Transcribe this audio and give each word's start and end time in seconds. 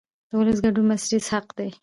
د 0.29 0.31
ولس 0.39 0.59
ګډون 0.65 0.85
بنسټیز 0.89 1.25
حق 1.33 1.47
دی 1.57 1.69